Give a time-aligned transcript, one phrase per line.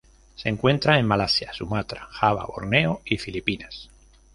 [0.35, 3.87] Se encuentra en Malasia, Sumatra, Java, Borneo y Filipinas.